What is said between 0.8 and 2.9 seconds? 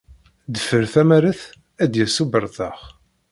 tamaret, ad yas ubertex.